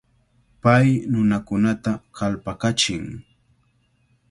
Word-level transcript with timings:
Pay 0.63 0.87
nunakunata 1.11 1.91
kallpakachin. 2.17 3.03